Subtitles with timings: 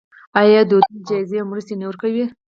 [0.41, 2.25] آیا دوی جایزې او مرستې نه ورکوي؟